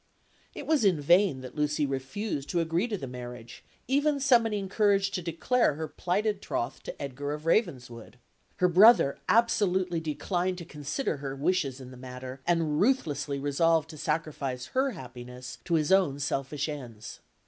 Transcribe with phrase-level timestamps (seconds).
[0.55, 5.11] It was in vain that Lucy refused to agree to the marriage, even summoning courage
[5.11, 8.17] to declare her plighted troth to Edgar of Ravenswood;
[8.55, 13.97] her brother absolutely declined to consider her wishes in the matter, and ruthlessly resolved to
[13.99, 17.19] sacrifice her happiness to his own selfish ends.